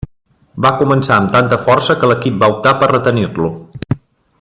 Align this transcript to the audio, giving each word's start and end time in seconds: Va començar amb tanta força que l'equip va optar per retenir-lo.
Va 0.65 0.71
començar 0.79 1.17
amb 1.23 1.29
tanta 1.35 1.59
força 1.67 1.97
que 2.01 2.11
l'equip 2.13 2.43
va 2.45 2.51
optar 2.57 2.75
per 2.83 2.93
retenir-lo. 2.97 3.55